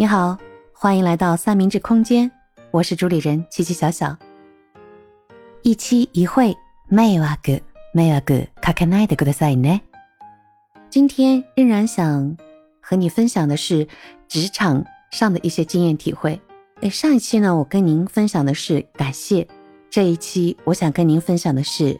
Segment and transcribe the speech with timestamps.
[0.00, 0.36] 你好，
[0.72, 2.30] 欢迎来到三明治空间，
[2.70, 4.16] 我是主理人七七小小。
[5.62, 6.56] 一期一会，
[6.88, 7.60] 迷惑
[7.92, 9.80] 迷惑かけないでくださいね。
[10.90, 12.36] 今天仍然想
[12.80, 13.88] 和你分享的是
[14.28, 16.40] 职场上的一些经验体会。
[16.82, 19.46] 诶，上一期呢，我跟您分享的是感谢，
[19.90, 21.98] 这一期我想跟您分享的是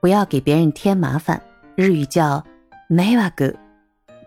[0.00, 1.40] 不要给别人添麻烦。
[1.76, 2.44] 日语叫
[2.88, 3.54] 迷惑。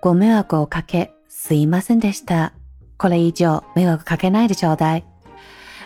[0.01, 2.53] ご迷惑をかけすいませんでした。
[2.97, 5.03] これ以上迷惑かけないでちょうだい。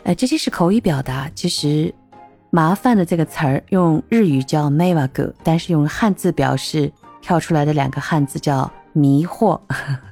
[0.04, 1.30] 呃，这些是口语表达。
[1.36, 1.94] 其实，
[2.50, 9.60] 麻烦的这个词儿用日语叫迷惑，但是用汉字表示跳出来的两个汉字叫迷惑。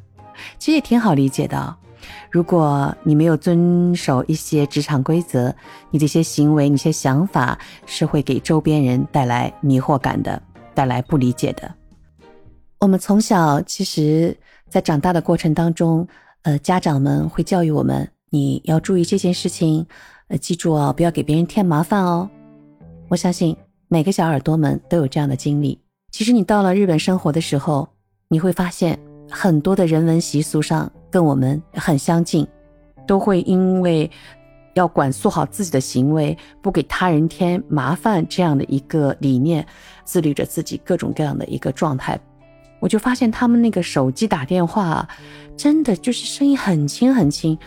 [0.59, 1.75] 其实也挺好理解的。
[2.29, 5.53] 如果你没有遵守一些职场规则，
[5.89, 7.57] 你这些行为、你些想法
[7.87, 10.41] 是会给周边人带来迷惑感的，
[10.75, 11.69] 带来不理解的。
[12.79, 14.37] 我们从小其实，
[14.69, 16.07] 在长大的过程当中。
[16.46, 19.84] 呃，家长们会教育我们，你要注意这件事情，
[20.28, 22.30] 呃，记住哦，不要给别人添麻烦哦。
[23.08, 23.56] 我相信
[23.88, 25.76] 每个小耳朵们都有这样的经历。
[26.12, 27.88] 其实你到了日本生活的时候，
[28.28, 28.96] 你会发现
[29.28, 32.46] 很多的人文习俗上跟我们很相近，
[33.08, 34.08] 都会因为
[34.74, 39.66] 要管束好自己的行为，不给他人添麻烦这样的一个理念，
[40.04, 42.16] 自律着自己各种各样的一个状态。
[42.80, 45.08] 我就发现他们那个手机打电话，
[45.56, 47.58] 真的就是声音很轻很轻。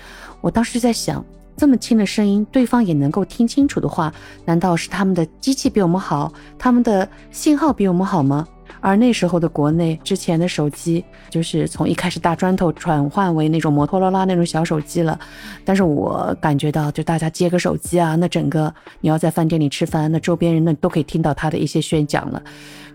[0.41, 1.23] 我当时在想，
[1.57, 4.13] 这么轻的声音，对方也能够听清楚的话，
[4.45, 8.47] 难道是他们的机器比我们好，他们的信号比我们好吗？
[8.81, 15.19] 而那时候的国内，之前的手机就是从一开始大砖头转换为那种摩托罗拉那种小手机了。
[15.65, 22.41] 但是我感觉到，就大家接个手机啊，那整个你要在饭店里吃饭，那周边人那都可以听到他的一些宣讲了。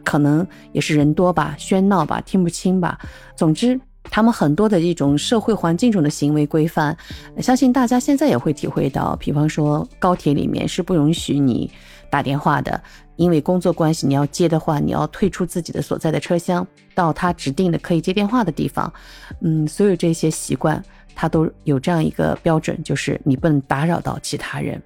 [0.02, 2.98] 可能也是人多吧，喧闹吧，听不清吧。
[3.34, 6.94] 总之，他们很多的一种社会环境中的行为规范，
[7.38, 9.16] 相信大家现在也会体会到。
[9.16, 11.70] 比方说，高铁里面是不允许你
[12.14, 12.80] 打电话的，
[13.17, 16.64] 因为工作关系，你要接的话，你要退出自己的所在的车厢，
[16.95, 18.92] 到他指定的可以接电话的地方。
[19.41, 20.80] 嗯，所有这些习惯，
[21.13, 24.80] 他都有这样一个标准，就是你不能打扰到其他人。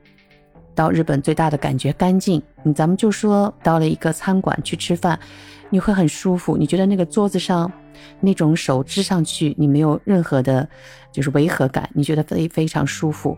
[0.75, 5.21] 到日本最大的感觉干净，你咱们就说到了一个餐馆去吃饭，
[5.69, 7.71] 你会很舒服，你觉得那个桌子上
[8.21, 10.67] 那种手支上去，你没有任何的，
[11.13, 13.37] 就是违和感，你觉得非非常舒服。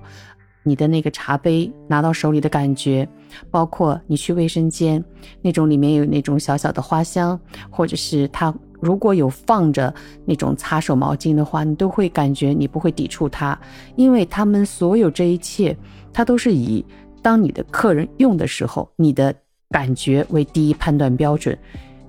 [0.62, 3.09] 你的那个茶杯拿到手里的感觉，
[3.50, 5.03] 包括你去卫生间
[5.41, 7.38] 那种里面有那种小小的花香，
[7.71, 9.93] 或者是它如果有放着
[10.25, 13.59] 那种擦手毛巾的话，你都会感觉你不会抵触它，
[13.97, 15.76] 因为他们所有这一切，
[16.12, 16.84] 它都是以。
[17.22, 19.34] 当你的客人用的时候，你的
[19.69, 21.54] 感觉为第一判断标准，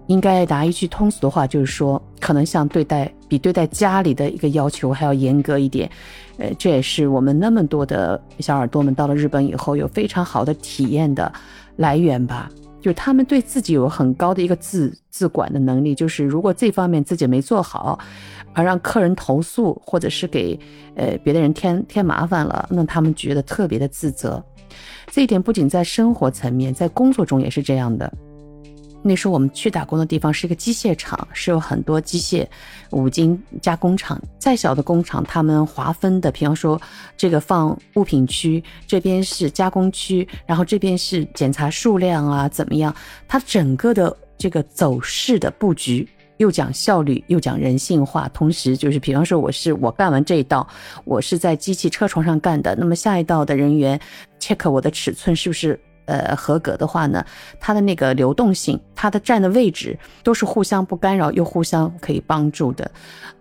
[0.07, 5.89] 应该拿一句通俗的话，就是说，可能像对待比对待家里的一个要求还要严格一点。
[6.38, 11.31] 呃，这也是我们那么多的小耳朵们到了日本以后有非常好的体验的
[11.78, 12.50] 来源吧。
[12.81, 18.00] 就是他们对自己有很高的一个自自管的能力，就是如果这方面自己没做好，
[18.53, 20.59] 而让客人投诉或者是给
[20.95, 24.44] 呃别的人添添麻烦了，那他们觉得特别的自责。
[25.12, 28.12] 这一点不仅在生活层面，在工作中也是这样的。
[29.03, 32.47] 那时候我们去打工的地方是一个机械厂，是有很多机械
[32.91, 34.22] 五金加工厂。
[34.38, 36.79] 再小的工厂，他们划分的，比方说
[37.17, 42.95] 这个放物品区，这边是加工区，然后这边是检查数量啊，怎么样？
[43.28, 46.07] 它整个的这个走势的布局。
[46.38, 50.68] 又讲效率，又讲人性化，同时就是，比方说，我是我干完这一道，
[51.06, 54.00] 我是在机器车床上干的，那么下一道的人员
[54.39, 57.23] check 我的尺寸是不是呃合格的话呢？
[57.59, 62.89] 它的那个流动性，它的站的位置都是互相不干扰，又互相可以帮助的，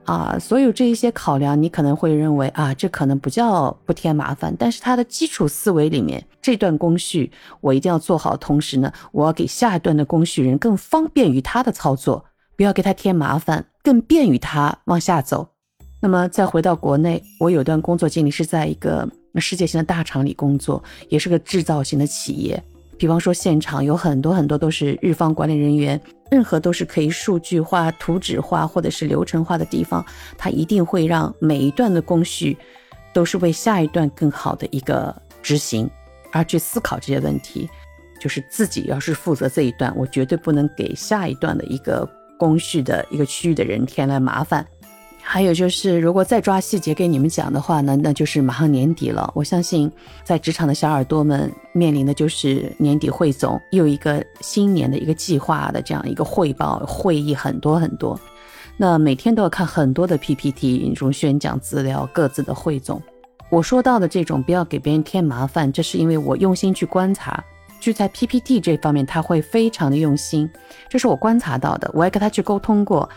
[0.04, 12.24] 啊，所有这一些考量，你可能会认为啊，这可能不叫不添麻烦，但是它的基础思维里面，这段工序我一定要做好，同时呢，我要给下一段的工序人更方便于他的操作。
[12.56, 15.48] 不要给他添麻烦，更便于他往下走。
[15.98, 22.62] 那么再回到国内，我有段工作经历是在一个那世界性的大厂里工作，也是个制造型的企业。
[22.98, 26.00] 比方说，现场有很多很多都是日方管理人员，
[26.30, 30.04] 任何都是可以数据化、图纸化或者是流程化的地方，
[30.36, 32.56] 他一定会让每一段的工序
[33.12, 35.88] 都是为下一段更好的一个执行
[36.32, 37.68] 而去思考这些问题。
[38.20, 42.08] 就是自己要是负责这一段，我绝对不能给下一段的一个。
[42.40, 44.66] 工序的一个区域的人添来麻烦，
[45.32, 49.30] 还有就是，如果再抓细节给你们讲的话呢，那就是马上年底了。
[49.32, 49.88] 我相信，
[50.24, 58.18] 在职场的小耳朵们面临的就是年底汇总，又一个新年的一个计划的这样一个汇报会议很多很多。
[58.76, 63.00] 那每天都要看很多的 PPT，那种宣讲资料、各自的汇总。
[63.50, 67.40] 我说到的这种，不要给别人添麻烦，这是因为我用心去观察，
[67.78, 70.50] 就在 PPT 这方面，他会非常的用心，
[70.88, 71.88] 这是我观察到的。
[71.94, 73.08] 我也跟他去沟通过，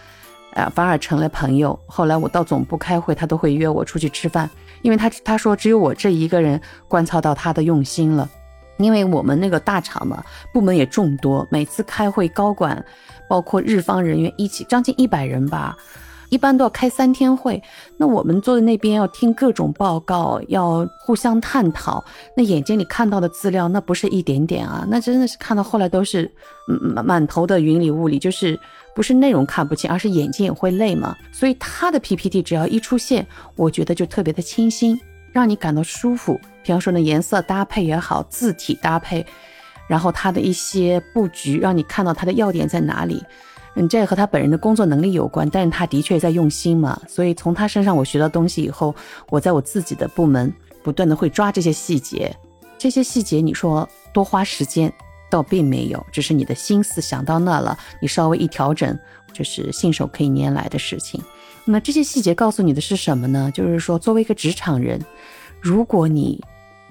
[0.56, 1.78] 啊，反而成了朋友。
[1.86, 4.50] 后来我到总部开会，他都会约我出去吃饭，
[4.82, 8.30] 因为他他说只有我这一个人观察到他的用心了。
[8.78, 12.84] 因为我们那个大厂嘛，部门也众多，每次开会，高管
[13.30, 15.78] 包括日方人员一起，将近一百人吧，
[16.30, 17.62] 一般都要开三天会。
[17.98, 22.04] 那我们坐在那边要听各种报告，要互相探讨。
[22.36, 26.30] 那眼睛里看到的资料，那不是一点点啊，那真的是看到后来都是
[26.68, 28.60] 满满头的云里雾里，就是
[28.96, 31.16] 不是内容看不清，而是眼睛也会累嘛。
[31.32, 33.26] 所以他的 PPT 只要一出现，
[33.56, 35.00] 我觉得就特别的清新。
[35.32, 39.26] 让你感到舒服，比方说呢，颜色搭配也好，字体搭配，
[39.88, 43.24] 然后他的一些布局，让你看到他的要点在哪里。
[43.76, 47.02] 嗯，这和他本人的工作能力有关，但是他的确在用心嘛。
[47.08, 48.94] 所以从他身上我学到东西以后，
[49.32, 50.54] 我在我自己的部门
[50.84, 52.32] 不断的会抓这些细节。
[52.78, 54.94] 这些细节你说多花时间，
[55.34, 58.96] 倒并没有，只是你的心思想到那了，你稍微一调整，
[59.34, 61.20] 就是信手可以拈来的事情。
[61.66, 63.50] 那这些细节告诉你的是什么呢？
[63.52, 65.02] 就是说，作为一个职场人，
[65.60, 66.40] 如果你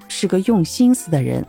[0.09, 1.45] 是个用心思的人，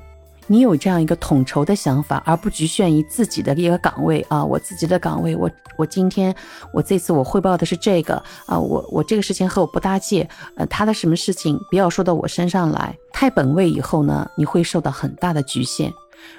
[0.46, 6.32] 你有这样一个统筹的想法，而不局限于自己的一个岗位啊，我自己的岗位，我我今天
[6.72, 15.92] 我这次我汇报的是这个啊，我我这个事情和我不搭界，呃，他的什么事情不要说到我身上来，太本位以后呢，你会受到很大的局限。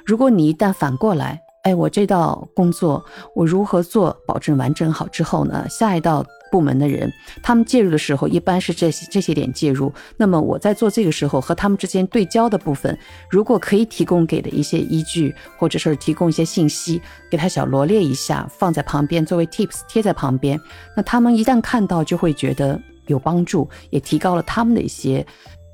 [0.06, 3.04] 如果你一旦反过来，哎，我这道工作
[3.36, 6.26] 我如何做，保证完整好之后呢，下一道。
[6.52, 7.12] 部门的人，
[7.44, 9.92] 他们介入的时候，一般是这些这些点介入。
[10.16, 12.98] 那么我在做这个时候和他们之间对焦的部分，
[13.30, 20.58] 如果可以提供给的一些依据，或者是提供一些信息，给他小罗列一下，放在旁边作为 tips 贴在旁边。
[20.96, 25.26] 那他们一旦看到，就会觉得有帮助，也提高了他们的一些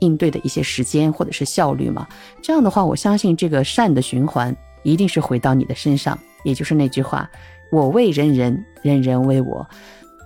[0.02, 2.08] 应对的一些时间或者是效率嘛。
[2.44, 6.16] 这样的话，我相信这个善的循环一定是回到你的身上。
[6.44, 7.30] 也就是那句话：
[7.72, 9.68] 我为人人，人人为我。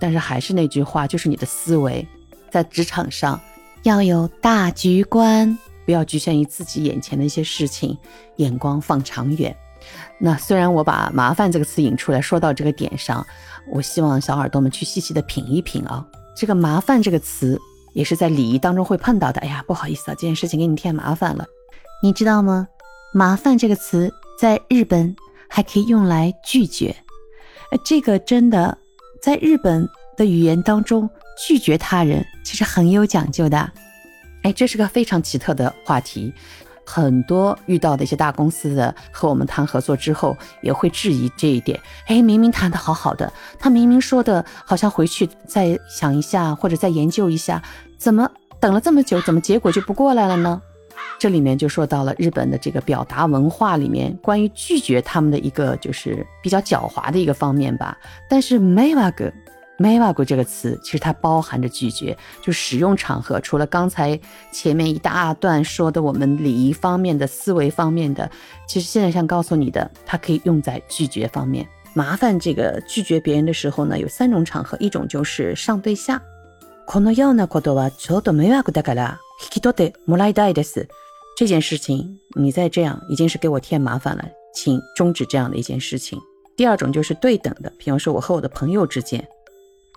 [0.00, 2.06] 但是还是那句话，就是你的思维，
[2.50, 3.40] 在职场上
[3.82, 7.96] 要有大局观，不要局限于自己眼前的一些事情，
[8.36, 9.56] 眼光放长远。
[10.18, 13.24] 那虽然我把“麻烦”这个词引出来，说到这个点上，
[13.68, 16.04] 我希望小耳朵们去细细的品一品啊。
[16.34, 17.60] 这个“麻烦”这个词
[17.96, 19.40] 也是在礼仪当中会碰到的。
[19.40, 21.46] 哎呀，不好意思啊，这件事情给你添麻烦了，
[22.02, 22.68] 你知道吗
[23.14, 25.16] ？“麻烦”这个词在日本
[25.48, 26.94] 还可以用来拒绝，
[27.82, 28.78] 这个真的。
[29.22, 31.08] 在日本的语言当中，
[31.48, 33.72] 拒绝他人其实很有讲究的。
[34.42, 36.32] 哎，这是个非常奇特的话题。
[36.88, 41.80] 很多遇到的一些大公司的和我们谈合作之后，也会质疑这一点。
[42.06, 47.60] 哎，明明谈的好好的，他明明说的好像回去再想一下，或者再研究一下，
[47.96, 50.60] 怎么等了这么久，怎么结果就不过来了呢？
[51.18, 57.96] 这里面就说到了日本的这个表达文化里面，关于拒绝他们的一个就是比较狡猾的一个方面吧。
[58.28, 59.32] 但是 “meiwaku”
[59.78, 64.18] “meiwaku” 这个词其实它包含着拒绝，就使用场合除了刚才
[64.52, 68.30] 前面一大段说的我们礼仪方面的思维方面的，
[68.68, 71.66] 其实现在想告诉你的，它可以用在拒绝方面。
[71.94, 76.20] 麻烦这个拒绝别人的时候呢，有三种场合，一种就是上对下。
[76.85, 80.87] このようなことはちょっと迷惑だから引き取ってもらいたいです。
[81.37, 86.19] 这件事情你再这样已经是给我添麻烦了，请终止这样的一件事情。
[86.57, 89.25] 第二种就是对等的，比方说我和我的朋友之间，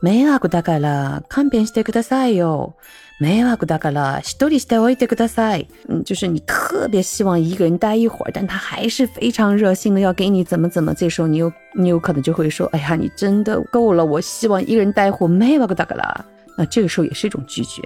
[0.01, 2.75] 迷惑だから勘弁してくださいよ。
[3.21, 5.69] 迷惑だから一人しておいてください。
[5.89, 10.95] 嗯，就是你特别希望一个人待一会儿，但他还是非常热心的要给你怎么怎么。
[10.95, 15.29] 这时候你有你有可能就会说，哎呀，你真的够了，我希望一个人待会儿。
[15.29, 16.25] 迷惑だから，
[16.60, 17.82] 那这个时候也是一种拒绝。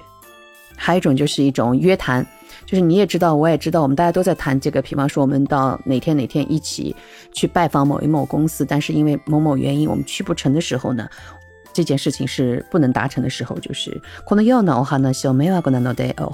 [0.76, 2.26] 还有一种就是一种约谈。
[2.66, 4.80] 就是你也知道，我也知道，我们大家都在谈这个。
[4.80, 6.96] 比方说，我们到哪天哪天一起
[7.30, 11.06] 去拜访某一某公司，但是因为某某原因我们去不成的时候呢，
[11.74, 16.32] 这件事情是不能达成的时候，就是可能要呢，我哈呢小没有过那诺的哦。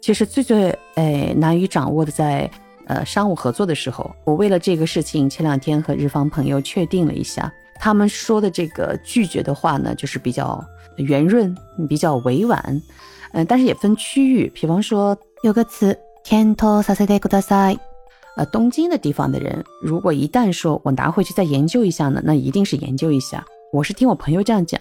[0.00, 2.48] 其实最最诶难以掌握的，在
[2.86, 10.63] 呃商务合作的时候，我为了这个事情，前两天和日方朋友确定了一下，他们说的这个拒绝的话呢，就是比较
[10.97, 11.55] 圆润，
[11.87, 12.81] 比较委婉。
[13.33, 17.75] 嗯，但是也分区域，比方说有个词“天托萨塞德古达塞”，
[18.37, 23.43] 呃，东京的地方的人，如果一旦说我拿回去再研究一下呢，那一定是研究一下。
[23.71, 24.79] 我是听我朋友这样讲，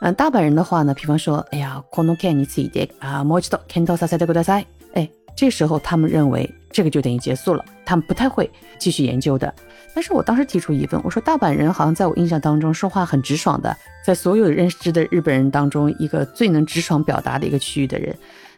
[0.00, 4.66] 嗯，大阪人的话呢，比方说，哎呀，この件について啊、もう一度検討させてください。
[4.94, 9.53] 哎，这时候他们认为 这个就等于结束了，他们不太会继续研究的。
[9.93, 13.73] 但是我当时提出疑问，我说大阪人好像在我印象当中说话很直爽的，
[14.05, 18.13] 在所有认识的日本人当中，一个最能直爽表达的一个区域的人。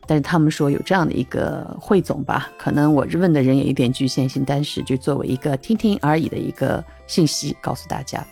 [0.07, 8.25] 但是他们说有这样的一个汇总吧，可能我问的人也有点局限性，但是就作为一个听听而已的一个信息告诉大家。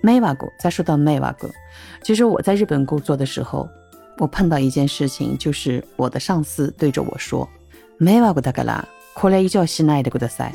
[0.00, 1.46] 梅瓦谷，再说到梅瓦谷，
[2.02, 3.68] 其实我在日本工作的时候，
[4.16, 7.46] 我碰到一件事情，就是我的上司对着我说
[7.98, 8.50] ：“梅瓦谷大
[9.14, 10.52] 过来一觉西奈的古德塞。”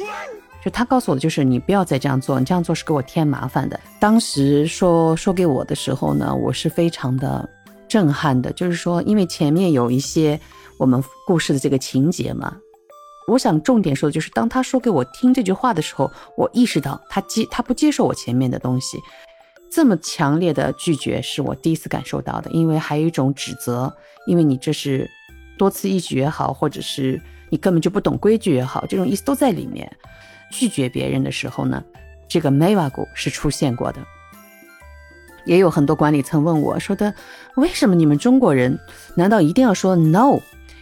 [0.64, 3.80] 就他告诉我的就是你不要再这样做，你这样做是给我添麻烦的。
[4.00, 7.48] 当时说说给我的时候呢，我是非常的
[7.88, 10.40] 震撼的，就是说因为前面有一些
[10.80, 12.58] 我们故事的这个情节嘛，
[13.28, 18.98] 我想重点说的就是当他说给我听这句话的时候，我意识到他接他不接受我前面的东西，
[19.70, 23.96] 这么强烈的拒绝是我第一次感受到的，因为还有一种指责，
[24.26, 25.08] 因为你这是
[25.60, 27.22] 多此一举也好，或者是
[27.56, 29.90] 你根本就不懂规矩也好，这种意思都在里面。
[30.52, 31.82] 拒绝别人的时候呢，
[32.28, 34.02] 这个 m 瓦 w 是出现过的。
[35.46, 37.14] 也有很多管理层问我说的，
[37.56, 38.78] 为什么你们中国人
[39.16, 40.38] 难道一定要说 no，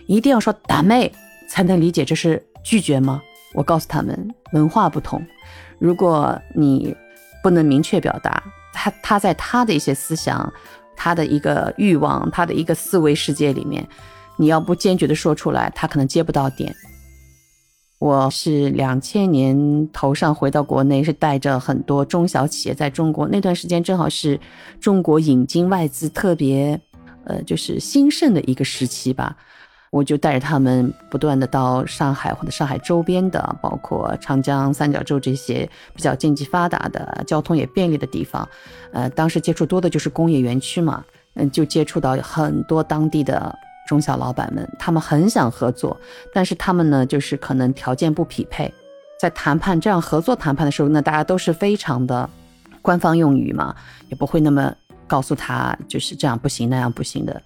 [0.07, 1.13] 一定要说打妹
[1.47, 3.21] 才能理解这是拒绝吗？
[3.53, 5.23] 我告诉他们，文化不同，
[5.77, 6.95] 如果你
[7.43, 10.51] 不能明确表达，他他在他的一些思想、
[10.95, 13.87] 他的一个欲望、他的一个思维世界里面，
[14.37, 16.75] 你要不坚决的说出来，他可能接不到点。
[17.99, 24.37] 我是两千年头上回到国内，是带着很多中小企业在中国那段时间，正好是
[24.81, 26.77] 中国引进外资特别，
[27.23, 29.37] 呃，就是兴盛的一个时期吧。
[29.89, 38.45] 我就带着他们不断的到上海或者上海周边的，包括长江三角洲这些比较经济发达的、交通也便利的地方。
[38.91, 43.55] 呃，当时接触多的就是工业园区嘛，嗯，就接触到很多当地的。
[43.93, 45.95] 中小老板们，他们很想合作，
[46.33, 48.73] 但是他们呢，就是可能条件不匹配。
[49.19, 52.27] 在谈判这样合作谈判的时候那，大家都是非常的
[52.81, 53.75] 官方用语嘛，
[54.09, 54.73] 也不会那么
[55.05, 57.39] 告诉他就是这样不行那样不行的。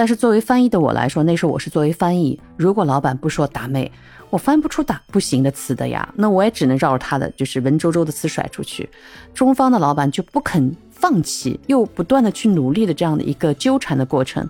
[0.00, 3.92] 但是作为翻译的我来说，那时候我是作为翻译，如果老板不说打妹，
[4.30, 8.88] 我翻不出打不行的词的呀，那我也只能绕着他的就是文绉绉的词甩出去。
[9.34, 14.48] 中方的老板就不肯放弃，又不断的去努力的这样的一个纠缠的过程。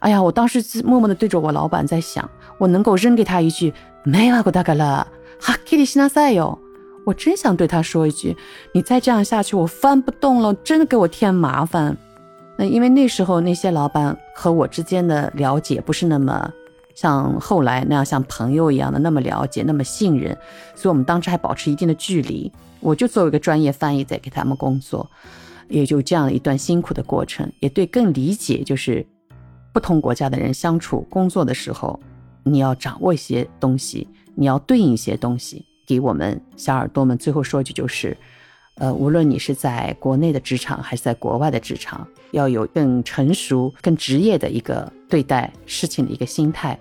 [0.00, 2.26] 哎呀，我当时默默地对着我老板在想，
[2.56, 5.06] 我能够扔给他一句“没瓦过大概了，
[5.38, 6.58] 哈基里西纳塞哟”，
[7.04, 8.34] 我真想对他说一句
[8.72, 11.94] ：“你再这样下去，我翻不动了，真的给我添麻烦。”
[12.56, 16.50] 那因为那时候那些老板和我之间的了解不是那么
[16.94, 20.36] 像后来那样像朋友一样的那么了解、那么信任，
[20.74, 22.50] 所以我们当时还保持一定的距离。
[22.80, 25.08] 我就作为一个专业翻译在给他们工作，
[25.68, 29.06] 也就这样一段辛苦的过程，也对更理解就是。
[29.72, 32.00] 不同国家的人相处工作的时候，
[32.44, 35.66] 你要掌握一些东西，你要对应一些东西。
[35.86, 38.16] 给我们小耳朵们最后说一句，就是，
[38.78, 46.78] 呃，无论你是在国内的职场还是在国外的职场，要有更成熟、更职业的一个对待事情的一个心态。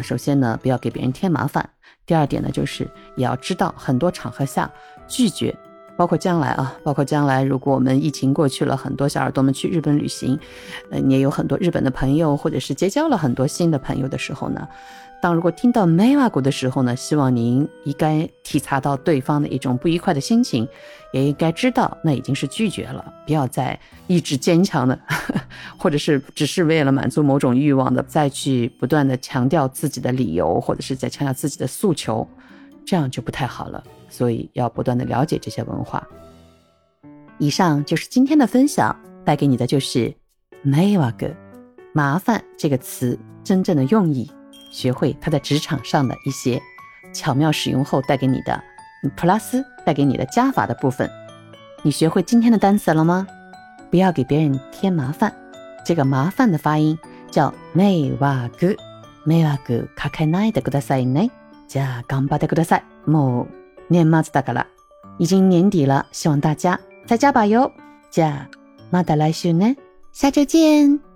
[0.00, 1.62] 首先呢，不要给别人添麻烦；
[2.06, 4.70] 第二点呢，就是也要知道很多场合下
[5.08, 5.54] 拒绝。
[5.94, 10.38] 包括将来啊，包括将来，如果我们疫情过去了，很多小耳朵们去日本旅行，
[10.90, 14.66] 呃，你也有很多日本的朋友，或者是结交了很多新的朋友的时候呢，
[15.22, 20.66] 当如果听到梅瓦谷的时候呢，希望您应该体察到对方的一种不愉快的心情，
[21.12, 24.98] 也应该知道那已经是拒绝了，不要再意志坚强的，
[25.78, 32.26] 或者是只是为了满足某种欲望的，再去不断的强调自己的理由，或者是在强调自己的诉求，
[32.84, 33.80] 这样就不太好了。
[34.08, 36.04] 所以要不断的了解这些文化。
[37.38, 40.12] 以上就是今天的分享，带给你的就是
[40.62, 41.28] “没瓦格”
[41.94, 44.28] 麻烦这个词真正的用意，
[44.71, 46.61] 学会它在职场上的一些
[47.13, 48.61] 巧妙使用后带给你的
[49.15, 51.09] plus 带给你的加法的部分。
[51.83, 53.27] 你学会今天的单词了吗？
[53.89, 55.33] 不要给别人添麻烦，
[55.85, 56.97] 这个麻烦的发音
[57.31, 58.75] 叫“没瓦格”，
[59.23, 61.29] 没瓦格卡开奈的くださいね。
[61.69, 62.83] じゃあ頑張ってください。
[63.05, 63.47] もう。
[63.89, 64.67] 年末だから。
[65.17, 67.71] 已经年底了，希望大家再加把油。
[68.11, 68.49] じゃあ
[68.91, 69.77] また来週ね。
[70.11, 71.10] 下周见。